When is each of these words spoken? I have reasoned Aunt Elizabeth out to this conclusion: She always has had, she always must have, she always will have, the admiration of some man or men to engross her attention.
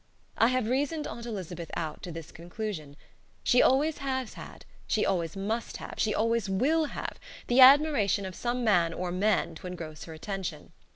I 0.39 0.47
have 0.47 0.67
reasoned 0.67 1.05
Aunt 1.05 1.27
Elizabeth 1.27 1.69
out 1.77 2.01
to 2.01 2.11
this 2.11 2.31
conclusion: 2.31 2.95
She 3.43 3.61
always 3.61 3.99
has 3.99 4.33
had, 4.33 4.65
she 4.87 5.05
always 5.05 5.37
must 5.37 5.77
have, 5.77 5.93
she 5.97 6.11
always 6.15 6.49
will 6.49 6.85
have, 6.85 7.19
the 7.45 7.59
admiration 7.59 8.25
of 8.25 8.33
some 8.33 8.63
man 8.63 8.95
or 8.95 9.11
men 9.11 9.53
to 9.53 9.67
engross 9.67 10.05
her 10.05 10.13
attention. 10.15 10.71